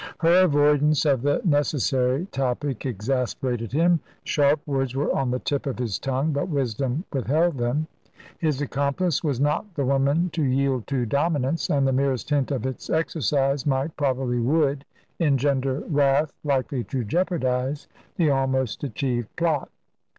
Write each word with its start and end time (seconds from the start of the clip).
Her 0.21 0.45
avoidance 0.45 1.05
of 1.05 1.21
the 1.21 1.41
necessary 1.45 2.25
topic 2.31 2.87
exasperated 2.87 3.71
him. 3.71 3.99
Sharp 4.23 4.59
words 4.65 4.95
were 4.95 5.15
on 5.15 5.29
the 5.29 5.37
tip 5.37 5.67
of 5.67 5.77
his 5.77 5.99
tongue, 5.99 6.33
but 6.33 6.47
wisdom 6.49 7.03
withheld 7.13 7.59
them. 7.59 7.85
His 8.39 8.61
accomplice 8.63 9.23
was 9.23 9.39
not 9.39 9.75
the 9.75 9.85
woman 9.85 10.31
to 10.31 10.41
yield 10.43 10.87
to 10.87 11.05
dominance, 11.05 11.69
and 11.69 11.87
the 11.87 11.93
merest 11.93 12.31
hint 12.31 12.49
of 12.49 12.65
its 12.65 12.89
exercise 12.89 13.67
might, 13.67 13.95
probably 13.95 14.39
would, 14.39 14.85
engender 15.19 15.81
wrath 15.81 16.33
likely 16.43 16.83
to 16.85 17.03
jeopardise 17.03 17.87
the 18.15 18.31
almost 18.31 18.83
achieved 18.83 19.29
plot. 19.35 19.69